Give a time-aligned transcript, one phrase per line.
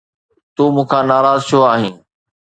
[0.55, 1.95] تون مون کان ناراض ڇو آهين؟